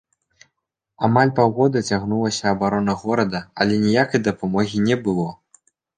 [1.07, 5.29] Амаль паўгода цягнулася абарона горада, але ніякай дапамогі не было.